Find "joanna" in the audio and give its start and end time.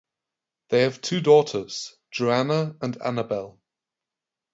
2.09-2.75